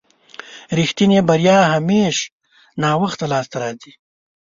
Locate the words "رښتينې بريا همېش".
0.77-2.15